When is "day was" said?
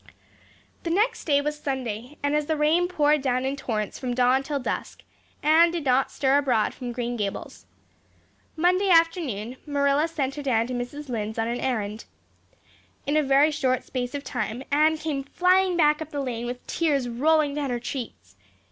1.25-1.59